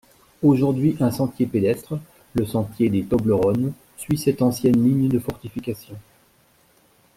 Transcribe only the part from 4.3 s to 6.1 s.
ancienne ligne de fortifications.